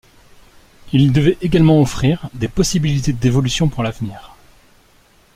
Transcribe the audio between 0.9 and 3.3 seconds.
Il devait également offrir des possibilités